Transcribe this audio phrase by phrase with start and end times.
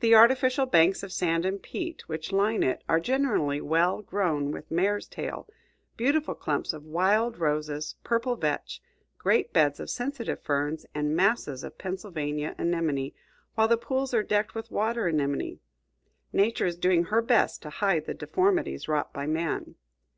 [0.00, 4.70] The artificial banks of sand and peat which line it are generally well grown with
[4.70, 5.48] mare's tail,
[5.96, 8.82] beautiful clumps of wild roses, purple vetch,
[9.16, 13.14] great beds of sensitive ferns, and masses of Pennsylvania anemone,
[13.54, 15.60] while the pools are decked with water anemone.
[16.34, 19.74] Nature is doing her best to hide the deformities wrought by man.